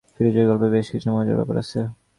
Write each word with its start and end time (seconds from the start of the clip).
ফিরোজের 0.13 0.45
গল্পে 0.49 0.67
বেশ 0.75 0.87
কিছু 0.93 1.07
মজার 1.15 1.37
ব্যাপার 1.39 1.55
আছে। 1.63 1.79